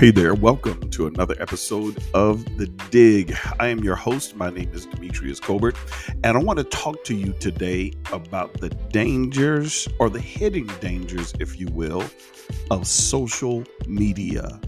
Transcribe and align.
Hey 0.00 0.10
there, 0.10 0.32
welcome 0.32 0.88
to 0.92 1.08
another 1.08 1.36
episode 1.40 2.02
of 2.14 2.42
The 2.56 2.68
Dig. 2.88 3.36
I 3.58 3.68
am 3.68 3.84
your 3.84 3.96
host. 3.96 4.34
My 4.34 4.48
name 4.48 4.70
is 4.72 4.86
Demetrius 4.86 5.38
Colbert, 5.38 5.76
and 6.24 6.38
I 6.38 6.42
want 6.42 6.58
to 6.58 6.64
talk 6.64 7.04
to 7.04 7.14
you 7.14 7.34
today 7.34 7.92
about 8.10 8.54
the 8.62 8.70
dangers 8.70 9.86
or 9.98 10.08
the 10.08 10.18
hidden 10.18 10.70
dangers, 10.80 11.34
if 11.38 11.60
you 11.60 11.66
will, 11.66 12.02
of 12.70 12.86
social 12.86 13.62
media. 13.86 14.58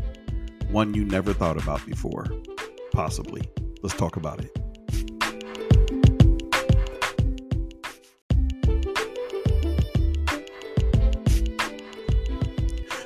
One 0.70 0.92
you 0.92 1.02
never 1.02 1.32
thought 1.32 1.56
about 1.56 1.86
before, 1.86 2.26
possibly. 2.92 3.40
Let's 3.80 3.96
talk 3.96 4.16
about 4.16 4.44
it. 4.44 4.61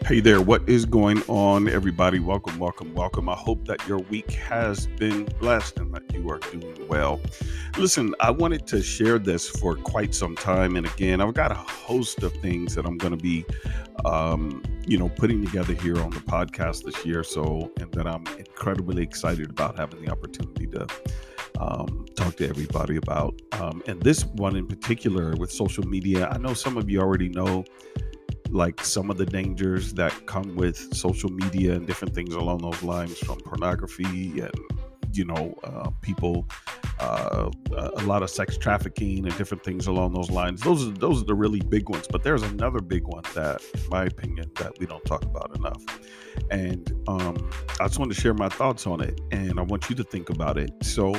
Hey 0.06 0.20
there, 0.20 0.40
what 0.40 0.68
is 0.68 0.84
going 0.84 1.20
on, 1.26 1.68
everybody? 1.68 2.20
Welcome, 2.20 2.60
welcome, 2.60 2.94
welcome. 2.94 3.28
I 3.28 3.34
hope 3.34 3.66
that 3.66 3.88
your 3.88 3.98
week 3.98 4.30
has 4.34 4.86
been 4.86 5.24
blessed 5.40 5.78
and 5.78 5.92
that 5.92 6.04
you 6.14 6.30
are 6.30 6.38
doing 6.38 6.86
well. 6.86 7.20
Listen, 7.76 8.14
I 8.20 8.30
wanted 8.30 8.68
to 8.68 8.84
share 8.84 9.18
this 9.18 9.48
for 9.48 9.74
quite 9.74 10.14
some 10.14 10.36
time. 10.36 10.76
And 10.76 10.86
again, 10.86 11.20
I've 11.20 11.34
got 11.34 11.50
a 11.50 11.56
host 11.56 12.22
of 12.22 12.32
things 12.34 12.76
that 12.76 12.86
I'm 12.86 12.98
going 12.98 13.16
to 13.16 13.20
be, 13.20 13.44
um, 14.04 14.62
you 14.86 14.96
know, 14.96 15.08
putting 15.08 15.44
together 15.44 15.74
here 15.74 15.98
on 15.98 16.10
the 16.10 16.20
podcast 16.20 16.84
this 16.84 17.04
year. 17.04 17.24
So, 17.24 17.72
and 17.80 17.90
that 17.94 18.06
I'm 18.06 18.24
incredibly 18.38 19.02
excited 19.02 19.50
about 19.50 19.76
having 19.76 20.04
the 20.04 20.12
opportunity 20.12 20.68
to 20.68 20.86
um, 21.58 22.06
talk 22.14 22.36
to 22.36 22.48
everybody 22.48 22.94
about. 22.94 23.42
Um, 23.52 23.82
and 23.88 24.00
this 24.02 24.24
one 24.24 24.54
in 24.54 24.68
particular 24.68 25.34
with 25.34 25.50
social 25.50 25.84
media, 25.84 26.28
I 26.28 26.38
know 26.38 26.54
some 26.54 26.76
of 26.76 26.88
you 26.88 27.00
already 27.00 27.28
know 27.28 27.64
like 28.50 28.82
some 28.82 29.10
of 29.10 29.16
the 29.16 29.26
dangers 29.26 29.94
that 29.94 30.26
come 30.26 30.56
with 30.56 30.94
social 30.94 31.30
media 31.30 31.74
and 31.74 31.86
different 31.86 32.14
things 32.14 32.34
along 32.34 32.58
those 32.58 32.82
lines 32.82 33.18
from 33.18 33.38
pornography 33.40 34.40
and 34.40 34.54
you 35.12 35.24
know 35.24 35.54
uh, 35.64 35.90
people 36.02 36.46
uh, 36.98 37.50
a 37.70 38.02
lot 38.02 38.22
of 38.22 38.30
sex 38.30 38.56
trafficking 38.56 39.26
and 39.26 39.36
different 39.36 39.62
things 39.62 39.86
along 39.86 40.14
those 40.14 40.30
lines. 40.30 40.62
Those 40.62 40.86
are 40.86 40.90
those 40.90 41.22
are 41.22 41.24
the 41.24 41.34
really 41.34 41.60
big 41.60 41.88
ones 41.88 42.06
but 42.10 42.22
there's 42.22 42.42
another 42.42 42.80
big 42.80 43.04
one 43.04 43.22
that 43.34 43.62
in 43.74 43.88
my 43.90 44.04
opinion 44.04 44.50
that 44.56 44.78
we 44.78 44.86
don't 44.86 45.04
talk 45.04 45.22
about 45.24 45.56
enough. 45.56 45.82
And 46.50 46.92
um, 47.08 47.50
i 47.80 47.86
just 47.86 47.98
want 47.98 48.12
to 48.12 48.20
share 48.20 48.34
my 48.34 48.48
thoughts 48.48 48.86
on 48.86 49.00
it 49.00 49.20
and 49.32 49.58
i 49.58 49.62
want 49.62 49.88
you 49.88 49.96
to 49.96 50.04
think 50.04 50.30
about 50.30 50.58
it. 50.58 50.70
So 50.82 51.14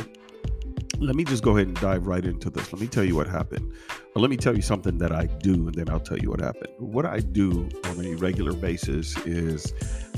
let 0.99 1.15
me 1.15 1.23
just 1.23 1.43
go 1.43 1.55
ahead 1.55 1.67
and 1.67 1.79
dive 1.79 2.07
right 2.07 2.23
into 2.25 2.49
this. 2.49 2.71
Let 2.73 2.81
me 2.81 2.87
tell 2.87 3.03
you 3.03 3.15
what 3.15 3.27
happened. 3.27 3.71
Or 4.15 4.21
let 4.21 4.29
me 4.29 4.37
tell 4.37 4.55
you 4.55 4.61
something 4.61 4.97
that 4.97 5.11
I 5.11 5.25
do, 5.25 5.53
and 5.53 5.75
then 5.75 5.89
I'll 5.89 5.99
tell 5.99 6.17
you 6.17 6.29
what 6.29 6.41
happened. 6.41 6.73
What 6.79 7.05
I 7.05 7.19
do 7.19 7.69
on 7.85 8.05
a 8.05 8.15
regular 8.15 8.53
basis 8.53 9.15
is 9.25 9.73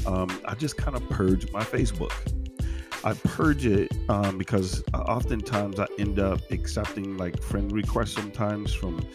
um, 0.05 0.29
I 0.45 0.55
just 0.55 0.77
kind 0.77 0.95
of 0.95 1.07
purge 1.09 1.51
my 1.51 1.63
Facebook. 1.63 2.13
I 3.03 3.13
purge 3.13 3.65
it 3.65 3.93
um, 4.09 4.37
because 4.37 4.83
oftentimes 4.93 5.79
I 5.79 5.87
end 5.97 6.19
up 6.19 6.41
accepting 6.51 7.17
like 7.17 7.41
friend 7.41 7.71
requests 7.71 8.13
sometimes 8.13 8.73
from 8.73 9.05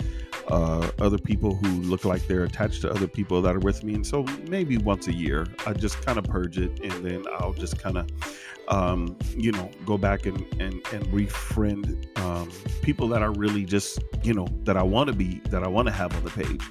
uh, 0.49 0.91
other 0.99 1.19
people 1.19 1.55
who 1.55 1.69
look 1.83 2.05
like 2.05 2.27
they're 2.27 2.45
attached 2.45 2.83
to 2.83 2.91
other 2.91 3.07
people 3.07 3.43
that 3.43 3.55
are 3.55 3.61
with 3.61 3.85
me. 3.85 3.95
And 3.95 4.07
so 4.07 4.25
maybe 4.49 4.79
once 4.79 5.07
a 5.07 5.13
year, 5.13 5.47
I 5.67 5.73
just 5.73 6.01
kind 6.03 6.19
of 6.19 6.25
purge 6.25 6.59
it 6.59 6.81
and 6.81 7.05
then 7.05 7.25
I'll 7.39 7.53
just 7.53 7.79
kind 7.79 7.99
of, 7.99 8.09
um, 8.69 9.17
you 9.37 9.53
know, 9.53 9.71
go 9.85 9.99
back 9.99 10.27
and, 10.27 10.41
and, 10.61 10.75
and 10.93 11.05
refriend 11.07 12.07
um, 12.19 12.51
people 12.83 13.09
that 13.09 13.23
are 13.23 13.33
really 13.33 13.65
just, 13.65 13.99
you 14.23 14.35
know, 14.35 14.47
that 14.65 14.77
I 14.77 14.83
want 14.83 15.09
to 15.09 15.13
be, 15.13 15.41
that 15.51 15.63
I 15.63 15.69
want 15.69 15.89
to 15.89 15.93
have 15.93 16.15
on 16.17 16.25
the 16.25 16.31
page. 16.31 16.63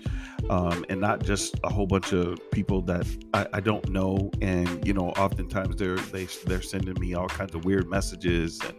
Um, 0.50 0.86
and 0.90 1.00
not 1.00 1.24
just 1.24 1.56
a 1.64 1.70
whole 1.72 1.88
bunch 1.88 2.12
of 2.12 2.38
people 2.52 2.82
that 2.82 3.08
I, 3.34 3.48
I, 3.54 3.60
don't 3.62 3.88
know. 3.90 4.30
And 4.42 4.86
you 4.86 4.94
know, 4.94 5.12
oftentimes 5.12 5.78
they're 5.78 5.96
they, 5.96 6.26
they're 6.46 6.62
sending 6.62 7.00
me 7.00 7.14
all 7.14 7.30
kinds 7.30 7.56
of 7.56 7.64
weird 7.64 7.90
messages 7.90 8.60
and 8.60 8.76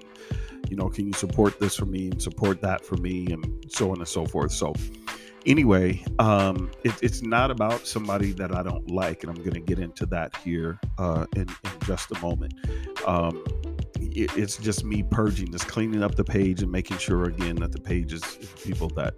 you 0.69 0.77
know, 0.77 0.89
can 0.89 1.07
you 1.07 1.13
support 1.13 1.59
this 1.59 1.77
for 1.77 1.87
me 1.87 2.09
and 2.09 2.21
support 2.21 2.61
that 2.63 2.85
for 2.85 2.97
me 2.97 3.27
and 3.31 3.65
so 3.69 3.91
on 3.91 3.99
and 3.99 4.09
so 4.09 4.27
forth. 4.27 4.53
So, 4.53 4.75
anyway, 5.47 6.05
um, 6.19 6.71
it, 6.83 6.93
it's 7.03 7.23
not 7.23 7.51
about 7.51 7.87
somebody 7.87 8.33
that 8.33 8.55
I 8.55 8.63
don't 8.63 8.91
like, 8.91 9.23
and 9.23 9.31
I'm 9.31 9.43
going 9.43 9.55
to 9.55 9.61
get 9.61 9.79
into 9.79 10.07
that 10.07 10.37
here 10.37 10.79
uh, 10.99 11.27
in, 11.37 11.43
in 11.43 11.71
just 11.87 12.11
a 12.11 12.19
moment. 12.21 12.55
Um, 13.07 13.45
it, 14.01 14.37
it's 14.37 14.57
just 14.57 14.85
me 14.85 15.03
purging, 15.03 15.51
just 15.51 15.69
cleaning 15.69 16.03
up 16.03 16.15
the 16.15 16.25
page 16.25 16.63
and 16.63 16.71
making 16.71 16.99
sure 16.99 17.25
again 17.25 17.57
that 17.57 17.73
the 17.73 17.81
page 17.81 18.13
is, 18.13 18.23
people 18.63 18.89
that 18.91 19.15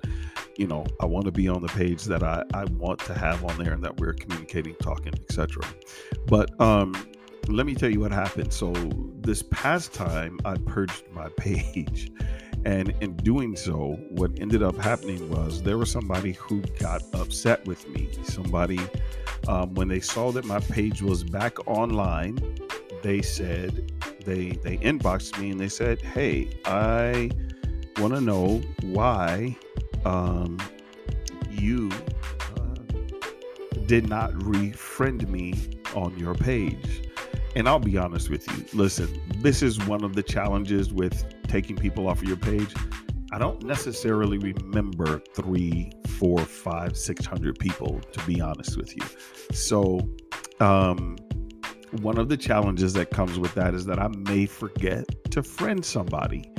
you 0.57 0.67
know 0.67 0.87
I 1.01 1.07
want 1.07 1.27
to 1.27 1.33
be 1.33 1.49
on 1.49 1.63
the 1.63 1.69
page 1.69 2.05
that 2.05 2.23
I, 2.23 2.43
I 2.55 2.65
want 2.65 3.01
to 3.01 3.15
have 3.15 3.45
on 3.45 3.63
there 3.63 3.73
and 3.73 3.83
that 3.85 3.99
we're 3.99 4.15
communicating, 4.15 4.75
talking, 4.77 5.13
etc. 5.15 5.63
But 6.27 6.59
um, 6.61 6.95
let 7.49 7.67
me 7.67 7.75
tell 7.75 7.91
you 7.91 8.01
what 8.01 8.13
happened. 8.13 8.53
So 8.53 8.73
this 9.21 9.43
past 9.51 9.93
time, 9.93 10.39
I 10.45 10.57
purged 10.57 11.05
my 11.13 11.29
page, 11.37 12.11
and 12.67 12.93
in 13.01 13.15
doing 13.19 13.55
so, 13.55 13.97
what 14.11 14.33
ended 14.41 14.61
up 14.61 14.77
happening 14.77 15.31
was 15.31 15.63
there 15.63 15.79
was 15.79 15.89
somebody 15.89 16.33
who 16.33 16.63
got 16.81 17.01
upset 17.15 17.65
with 17.65 17.89
me. 17.89 18.09
Somebody, 18.25 18.81
um, 19.47 19.73
when 19.75 19.87
they 19.87 20.01
saw 20.01 20.33
that 20.33 20.45
my 20.45 20.59
page 20.59 21.01
was 21.01 21.23
back 21.23 21.65
online, 21.69 22.37
they 23.05 23.23
said 23.23 23.93
they 24.25 24.51
they 24.65 24.79
inboxed 24.79 25.39
me 25.41 25.53
and 25.53 25.61
they 25.61 25.69
said, 25.69 26.03
"Hey, 26.03 26.51
I 26.65 27.31
want 27.99 28.15
to 28.15 28.21
know 28.21 28.61
why 28.83 29.57
um, 30.05 30.59
you." 31.49 31.89
Uh, 32.57 32.75
did 33.87 34.09
not 34.09 34.33
refriend 34.33 35.29
me 35.29 35.55
on 35.95 36.19
your 36.19 36.35
page. 36.35 37.09
And 37.55 37.69
I'll 37.69 37.79
be 37.79 37.97
honest 37.97 38.29
with 38.29 38.47
you. 38.49 38.65
Listen, 38.75 39.23
this 39.37 39.63
is 39.63 39.79
one 39.87 40.03
of 40.03 40.17
the 40.17 40.23
challenges 40.23 40.93
with 40.93 41.25
taking 41.57 41.77
people 41.77 42.07
off 42.07 42.21
of 42.21 42.29
your 42.29 42.37
page. 42.37 42.75
I 43.33 43.39
don't 43.39 43.63
necessarily 43.63 44.37
remember 44.37 45.23
three, 45.35 45.91
four, 46.19 46.39
five, 46.41 46.99
six 46.99 47.25
hundred 47.25 47.59
people, 47.59 47.99
to 48.13 48.27
be 48.27 48.43
honest 48.43 48.77
with 48.77 48.95
you. 48.95 49.03
So, 49.55 50.01
um, 50.61 51.17
one 52.03 52.19
of 52.19 52.29
the 52.29 52.37
challenges 52.37 52.93
that 52.93 53.09
comes 53.11 53.39
with 53.39 53.55
that 53.55 53.73
is 53.75 53.87
that 53.87 53.99
I 53.99 54.09
may 54.09 54.45
forget 54.45 55.05
to 55.31 55.43
friend 55.43 55.83
somebody 55.83 56.53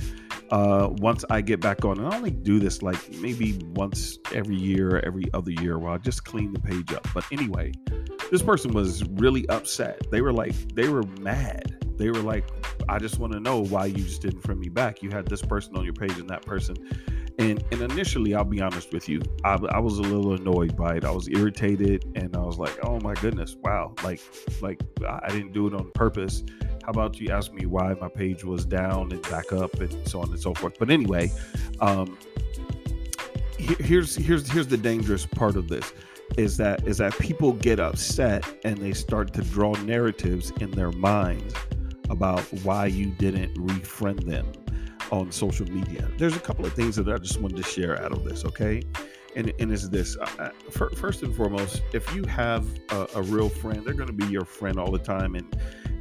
uh, 0.49 0.89
once 0.93 1.23
I 1.29 1.41
get 1.41 1.59
back 1.61 1.85
on. 1.85 1.99
And 1.99 2.07
I 2.07 2.15
only 2.15 2.31
do 2.31 2.57
this 2.57 2.81
like 2.81 3.01
maybe 3.17 3.59
once 3.75 4.17
every 4.33 4.55
year, 4.55 4.99
every 5.05 5.25
other 5.35 5.51
year, 5.51 5.77
where 5.77 5.91
I 5.91 5.97
just 5.99 6.25
clean 6.25 6.53
the 6.53 6.59
page 6.59 6.91
up. 6.91 7.07
But 7.13 7.23
anyway, 7.31 7.71
this 8.31 8.41
person 8.41 8.73
was 8.73 9.03
really 9.09 9.47
upset. 9.49 10.01
They 10.09 10.21
were 10.21 10.33
like, 10.33 10.55
they 10.73 10.89
were 10.89 11.03
mad. 11.21 11.77
They 11.97 12.09
were 12.09 12.21
like, 12.21 12.45
I 12.89 12.99
just 12.99 13.19
want 13.19 13.33
to 13.33 13.39
know 13.39 13.63
why 13.63 13.85
you 13.85 14.03
just 14.03 14.21
didn't 14.21 14.41
friend 14.41 14.59
me 14.59 14.69
back. 14.69 15.01
You 15.01 15.09
had 15.09 15.27
this 15.27 15.41
person 15.41 15.75
on 15.75 15.83
your 15.83 15.93
page 15.93 16.17
and 16.17 16.29
that 16.29 16.45
person. 16.45 16.75
And 17.39 17.63
and 17.71 17.81
initially, 17.81 18.33
I'll 18.33 18.43
be 18.43 18.61
honest 18.61 18.91
with 18.91 19.07
you, 19.07 19.21
I, 19.43 19.59
I 19.69 19.79
was 19.79 19.99
a 19.99 20.01
little 20.01 20.33
annoyed 20.33 20.75
by 20.75 20.95
it. 20.95 21.05
I 21.05 21.11
was 21.11 21.27
irritated, 21.27 22.05
and 22.15 22.35
I 22.35 22.39
was 22.39 22.57
like, 22.57 22.75
"Oh 22.83 22.99
my 23.01 23.13
goodness, 23.15 23.55
wow! 23.63 23.93
Like, 24.03 24.21
like 24.61 24.81
I 25.07 25.29
didn't 25.29 25.53
do 25.53 25.67
it 25.67 25.73
on 25.75 25.91
purpose." 25.93 26.43
How 26.83 26.91
about 26.91 27.19
you 27.19 27.29
ask 27.29 27.51
me 27.53 27.65
why 27.65 27.93
my 27.99 28.07
page 28.07 28.43
was 28.43 28.65
down 28.65 29.11
and 29.11 29.21
back 29.23 29.51
up 29.51 29.73
and 29.81 30.07
so 30.07 30.21
on 30.21 30.29
and 30.29 30.39
so 30.39 30.53
forth? 30.53 30.79
But 30.79 30.89
anyway, 30.89 31.31
um, 31.79 32.17
here's 33.57 34.15
here's 34.15 34.49
here's 34.49 34.67
the 34.67 34.77
dangerous 34.77 35.25
part 35.25 35.57
of 35.57 35.67
this 35.67 35.94
is 36.38 36.57
that 36.57 36.88
is 36.88 36.97
that 36.97 37.17
people 37.19 37.53
get 37.53 37.79
upset 37.79 38.45
and 38.63 38.77
they 38.77 38.94
start 38.94 39.33
to 39.33 39.41
draw 39.41 39.73
narratives 39.81 40.51
in 40.59 40.71
their 40.71 40.91
minds 40.91 41.53
about 42.09 42.42
why 42.63 42.86
you 42.86 43.07
didn't 43.07 43.54
refriend 43.56 44.25
them 44.25 44.51
on 45.12 45.31
social 45.31 45.65
media. 45.71 46.09
There's 46.18 46.36
a 46.36 46.39
couple 46.39 46.65
of 46.65 46.74
things 46.74 46.95
that 46.98 47.07
I 47.07 47.18
just 47.18 47.39
wanted 47.39 47.57
to 47.57 47.63
share 47.63 48.01
out 48.01 48.12
of 48.12 48.24
this, 48.24 48.44
okay? 48.45 48.83
And, 49.36 49.54
and 49.59 49.71
is 49.71 49.89
this 49.89 50.18
uh, 50.18 50.50
first 50.71 51.21
and 51.21 51.36
foremost, 51.36 51.83
if 51.94 52.13
you 52.15 52.24
have 52.25 52.65
a, 52.89 53.07
a 53.15 53.21
real 53.21 53.50
friend, 53.50 53.86
they're 53.86 53.94
going 53.94 54.07
to 54.07 54.13
be 54.13 54.25
your 54.25 54.45
friend 54.45 54.80
all 54.80 54.92
the 54.92 55.00
time, 55.00 55.36
and 55.36 55.56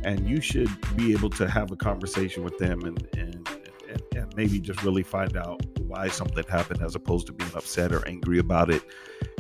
and 0.05 0.29
you 0.29 0.41
should 0.41 0.71
be 0.97 1.13
able 1.13 1.31
to 1.31 1.49
have 1.49 1.71
a 1.73 1.77
conversation 1.77 2.45
with 2.45 2.57
them 2.59 2.83
and 2.85 3.09
and, 3.17 3.49
and, 3.89 4.03
and 4.15 4.37
maybe 4.37 4.59
just 4.59 4.83
really 4.83 5.03
find 5.03 5.37
out 5.37 5.61
why 5.81 6.09
something 6.09 6.45
happened 6.49 6.83
as 6.83 6.95
opposed 6.95 7.27
to 7.27 7.33
being 7.33 7.51
upset 7.55 7.93
or 7.93 8.07
angry 8.09 8.39
about 8.39 8.71
it 8.71 8.83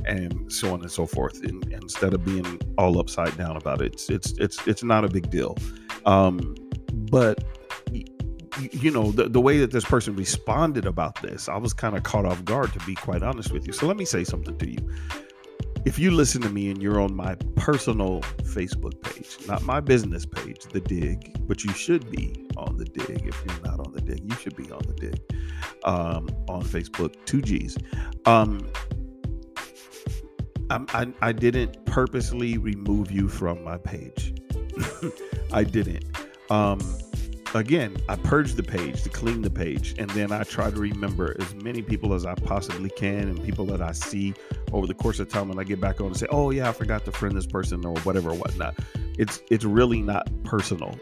and 0.06 0.52
so 0.52 0.72
on 0.72 0.80
and 0.82 0.90
so 0.90 1.06
forth. 1.06 1.42
And, 1.42 1.64
and 1.64 1.82
instead 1.82 2.14
of 2.14 2.24
being 2.24 2.60
all 2.78 2.98
upside 2.98 3.36
down 3.36 3.56
about 3.56 3.80
it, 3.80 3.94
it's 3.94 4.10
it's 4.10 4.32
it's 4.38 4.66
it's 4.66 4.82
not 4.82 5.04
a 5.04 5.08
big 5.08 5.30
deal. 5.30 5.56
Um, 6.06 6.54
but 7.10 7.44
you 8.72 8.90
know 8.90 9.12
the, 9.12 9.28
the 9.28 9.40
way 9.40 9.58
that 9.58 9.70
this 9.70 9.84
person 9.84 10.16
responded 10.16 10.86
about 10.86 11.20
this 11.20 11.48
i 11.48 11.56
was 11.56 11.72
kind 11.72 11.96
of 11.96 12.02
caught 12.02 12.24
off 12.24 12.44
guard 12.44 12.72
to 12.72 12.78
be 12.86 12.94
quite 12.94 13.22
honest 13.22 13.52
with 13.52 13.66
you. 13.66 13.72
So 13.72 13.86
let 13.86 13.96
me 13.96 14.04
say 14.04 14.24
something 14.24 14.56
to 14.56 14.70
you. 14.70 14.78
If 15.84 15.98
you 15.98 16.10
listen 16.10 16.42
to 16.42 16.48
me 16.48 16.70
and 16.70 16.82
you're 16.82 17.00
on 17.00 17.14
my 17.14 17.34
personal 17.54 18.20
facebook 18.42 19.00
page 19.02 19.36
not 19.46 19.62
my 19.62 19.80
business 19.80 20.26
page 20.26 20.62
the 20.72 20.80
dig 20.80 21.36
but 21.46 21.64
you 21.64 21.72
should 21.72 22.10
be 22.10 22.46
on 22.56 22.76
the 22.76 22.84
dig. 22.84 23.26
If 23.26 23.42
you're 23.44 23.60
not 23.64 23.86
on 23.86 23.92
the 23.92 24.00
dig 24.00 24.20
you 24.24 24.36
should 24.36 24.56
be 24.56 24.70
on 24.72 24.82
the 24.86 24.94
dig 24.94 25.20
um, 25.84 26.28
on 26.48 26.62
facebook 26.62 27.14
two 27.26 27.42
g's. 27.42 27.76
Um, 28.24 28.66
I, 30.70 30.84
I, 30.88 31.12
I 31.22 31.32
didn't 31.32 31.84
purposely 31.86 32.58
remove 32.58 33.12
you 33.12 33.28
from 33.28 33.62
my 33.62 33.78
page. 33.78 34.25
I 35.52 35.64
didn't. 35.64 36.04
Um, 36.50 36.80
again, 37.54 37.96
I 38.08 38.16
purge 38.16 38.54
the 38.54 38.62
page 38.62 39.02
to 39.02 39.08
clean 39.08 39.42
the 39.42 39.50
page, 39.50 39.94
and 39.98 40.10
then 40.10 40.32
I 40.32 40.42
try 40.44 40.70
to 40.70 40.76
remember 40.78 41.36
as 41.40 41.54
many 41.54 41.82
people 41.82 42.14
as 42.14 42.26
I 42.26 42.34
possibly 42.34 42.90
can, 42.90 43.28
and 43.28 43.42
people 43.42 43.64
that 43.66 43.80
I 43.80 43.92
see 43.92 44.34
over 44.72 44.86
the 44.86 44.94
course 44.94 45.18
of 45.18 45.28
time. 45.28 45.48
When 45.48 45.58
I 45.58 45.64
get 45.64 45.80
back 45.80 46.00
on 46.00 46.08
and 46.08 46.16
say, 46.16 46.26
"Oh 46.30 46.50
yeah, 46.50 46.68
I 46.68 46.72
forgot 46.72 47.04
to 47.06 47.12
friend 47.12 47.36
this 47.36 47.46
person" 47.46 47.84
or 47.84 47.96
whatever, 48.00 48.32
whatnot. 48.34 48.74
It's 49.18 49.42
it's 49.50 49.64
really 49.64 50.02
not 50.02 50.28
personal. 50.44 50.98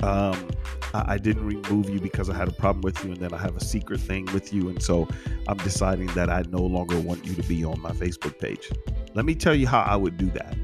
Um, 0.00 0.48
I, 0.94 1.14
I 1.14 1.18
didn't 1.18 1.44
remove 1.44 1.90
you 1.90 2.00
because 2.00 2.30
I 2.30 2.36
had 2.36 2.48
a 2.48 2.52
problem 2.52 2.82
with 2.82 3.04
you, 3.04 3.12
and 3.12 3.20
then 3.20 3.32
I 3.34 3.38
have 3.38 3.56
a 3.56 3.64
secret 3.64 4.00
thing 4.00 4.26
with 4.32 4.52
you, 4.52 4.68
and 4.68 4.82
so 4.82 5.08
I'm 5.48 5.56
deciding 5.58 6.06
that 6.08 6.30
I 6.30 6.42
no 6.50 6.60
longer 6.60 6.98
want 7.00 7.26
you 7.26 7.34
to 7.34 7.42
be 7.42 7.64
on 7.64 7.80
my 7.80 7.92
Facebook 7.92 8.38
page. 8.38 8.70
Let 9.14 9.24
me 9.24 9.34
tell 9.34 9.54
you 9.54 9.66
how 9.66 9.80
I 9.80 9.96
would 9.96 10.16
do 10.16 10.30
that. 10.30 10.56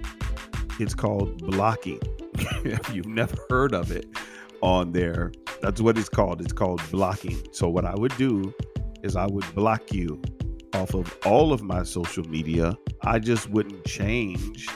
It's 0.81 0.94
called 0.94 1.38
blocking. 1.38 2.00
if 2.65 2.91
you've 2.94 3.06
never 3.06 3.37
heard 3.49 3.75
of 3.75 3.91
it 3.93 4.06
on 4.61 4.93
there, 4.93 5.32
that's 5.62 5.81
what 5.81 5.97
it's 5.97 6.09
called. 6.09 6.41
It's 6.41 6.53
called 6.53 6.82
blocking. 6.91 7.41
So 7.53 7.69
what 7.69 7.85
I 7.85 7.94
would 7.94 8.17
do 8.17 8.53
is 9.03 9.17
I 9.17 9.26
would 9.26 9.55
block 9.55 9.93
you 9.93 10.21
off 10.75 10.94
of 10.94 11.17
all 11.25 11.53
of 11.53 11.62
my 11.62 11.85
social 11.85 12.25
media. 12.25 12.76
I 13.03 13.19
just 13.19 13.49
wouldn't 13.50 13.85
change 13.85 14.69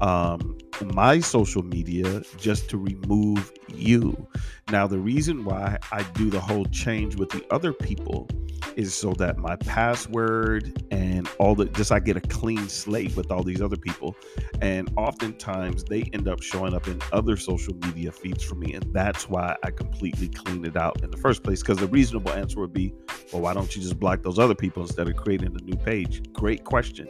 um, 0.00 0.58
my 0.94 1.20
social 1.20 1.62
media 1.62 2.22
just 2.36 2.68
to 2.70 2.78
remove 2.78 3.52
you. 3.74 4.28
Now, 4.70 4.86
the 4.86 4.98
reason 4.98 5.44
why 5.44 5.78
I 5.92 6.02
do 6.12 6.30
the 6.30 6.40
whole 6.40 6.66
change 6.66 7.16
with 7.16 7.30
the 7.30 7.44
other 7.52 7.72
people 7.72 8.28
is 8.78 8.94
so 8.94 9.12
that 9.14 9.36
my 9.38 9.56
password 9.56 10.84
and 10.92 11.28
all 11.40 11.56
the 11.56 11.64
just 11.66 11.90
I 11.90 11.98
get 11.98 12.16
a 12.16 12.20
clean 12.20 12.68
slate 12.68 13.16
with 13.16 13.32
all 13.32 13.42
these 13.42 13.60
other 13.60 13.76
people. 13.76 14.16
And 14.62 14.88
oftentimes 14.96 15.82
they 15.82 16.02
end 16.12 16.28
up 16.28 16.40
showing 16.42 16.74
up 16.74 16.86
in 16.86 17.02
other 17.12 17.36
social 17.36 17.74
media 17.74 18.12
feeds 18.12 18.44
for 18.44 18.54
me. 18.54 18.74
And 18.74 18.84
that's 18.94 19.28
why 19.28 19.56
I 19.64 19.72
completely 19.72 20.28
clean 20.28 20.64
it 20.64 20.76
out 20.76 21.02
in 21.02 21.10
the 21.10 21.16
first 21.16 21.42
place. 21.42 21.60
Because 21.60 21.78
the 21.78 21.88
reasonable 21.88 22.30
answer 22.30 22.60
would 22.60 22.72
be, 22.72 22.94
well, 23.32 23.42
why 23.42 23.52
don't 23.52 23.74
you 23.74 23.82
just 23.82 23.98
block 23.98 24.22
those 24.22 24.38
other 24.38 24.54
people 24.54 24.82
instead 24.82 25.08
of 25.08 25.16
creating 25.16 25.56
a 25.60 25.64
new 25.64 25.76
page? 25.76 26.32
Great 26.32 26.62
question 26.64 27.08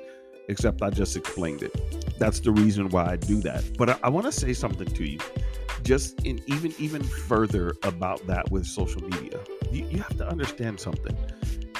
except 0.48 0.80
I 0.80 0.88
just 0.88 1.14
explained 1.14 1.62
it. 1.62 2.18
That's 2.18 2.40
the 2.40 2.50
reason 2.50 2.88
why 2.88 3.12
I 3.12 3.16
do 3.16 3.42
that. 3.42 3.76
But 3.76 3.90
I, 3.90 3.98
I 4.04 4.08
want 4.08 4.24
to 4.24 4.32
say 4.32 4.54
something 4.54 4.88
to 4.88 5.04
you, 5.04 5.18
just 5.82 6.20
in 6.24 6.40
even 6.46 6.74
even 6.78 7.02
further 7.02 7.74
about 7.82 8.26
that 8.26 8.50
with 8.50 8.66
social 8.66 9.02
media. 9.02 9.38
You, 9.70 9.86
you 9.90 9.98
have 9.98 10.16
to 10.16 10.26
understand 10.26 10.80
something. 10.80 11.16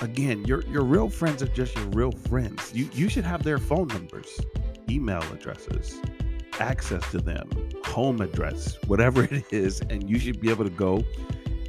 Again, 0.00 0.44
your 0.44 0.62
your 0.66 0.84
real 0.84 1.08
friends 1.08 1.42
are 1.42 1.48
just 1.48 1.76
your 1.76 1.86
real 1.86 2.12
friends. 2.12 2.72
You 2.72 2.88
you 2.92 3.08
should 3.08 3.24
have 3.24 3.42
their 3.42 3.58
phone 3.58 3.88
numbers, 3.88 4.40
email 4.88 5.22
addresses, 5.32 6.00
access 6.60 7.08
to 7.10 7.18
them, 7.18 7.48
home 7.84 8.20
address, 8.20 8.76
whatever 8.86 9.24
it 9.30 9.44
is, 9.52 9.80
and 9.90 10.08
you 10.08 10.18
should 10.18 10.40
be 10.40 10.50
able 10.50 10.64
to 10.64 10.70
go 10.70 11.02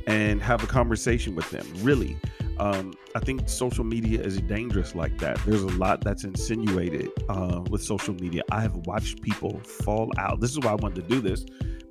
and 0.08 0.42
have 0.42 0.64
a 0.64 0.68
conversation 0.68 1.36
with 1.36 1.50
them. 1.50 1.66
Really 1.78 2.18
um, 2.60 2.94
I 3.16 3.20
think 3.20 3.48
social 3.48 3.84
media 3.84 4.22
is 4.22 4.40
dangerous 4.42 4.94
like 4.94 5.18
that. 5.20 5.40
There's 5.46 5.64
a 5.64 5.68
lot 5.68 6.02
that's 6.02 6.26
insinuated 6.26 7.10
uh, 7.30 7.64
with 7.70 7.82
social 7.82 8.14
media. 8.16 8.44
I 8.52 8.62
have 8.62 8.76
watched 8.86 9.22
people 9.22 9.60
fall 9.60 10.12
out. 10.18 10.42
This 10.42 10.52
is 10.52 10.60
why 10.60 10.72
I 10.72 10.76
wanted 10.76 11.08
to 11.08 11.16
do 11.16 11.22
this 11.22 11.46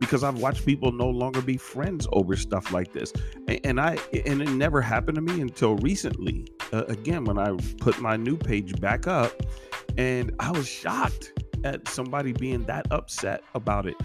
because 0.08 0.25
I've 0.25 0.38
watched 0.38 0.64
people 0.64 0.90
no 0.90 1.10
longer 1.10 1.43
be 1.43 1.58
friends 1.58 2.08
over 2.12 2.34
stuff 2.34 2.72
like 2.72 2.94
this. 2.94 3.12
And, 3.62 3.78
I 3.78 3.99
and 4.25 4.40
it 4.40 4.49
never 4.49 4.81
happened 4.81 5.16
to 5.16 5.20
me 5.20 5.43
until 5.43 5.76
recently. 5.76 6.49
Uh, 6.72 6.84
again, 6.87 7.25
when 7.25 7.38
I 7.38 7.55
put 7.78 8.00
my 8.00 8.16
new 8.16 8.38
page 8.38 8.81
back 8.81 9.06
up, 9.06 9.32
and 9.99 10.34
I 10.40 10.50
was 10.50 10.66
shocked 10.66 11.44
at 11.62 11.87
somebody 11.88 12.32
being 12.32 12.64
that 12.64 12.87
upset 12.90 13.43
about 13.55 13.87
it. 13.87 13.96